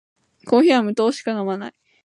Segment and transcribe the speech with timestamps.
[0.47, 1.73] コーヒーは無糖しか飲まない